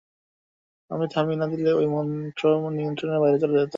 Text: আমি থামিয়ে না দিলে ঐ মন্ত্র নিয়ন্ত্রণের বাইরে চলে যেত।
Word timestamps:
আমি 0.91 1.05
থামিয়ে 1.13 1.39
না 1.41 1.45
দিলে 1.51 1.69
ঐ 1.73 1.81
মন্ত্র 1.95 2.43
নিয়ন্ত্রণের 2.71 3.19
বাইরে 3.23 3.37
চলে 3.43 3.55
যেত। 3.55 3.69